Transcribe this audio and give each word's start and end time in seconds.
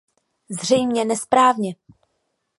Zřejmě 0.49 1.05
nesprávně. 1.05 1.75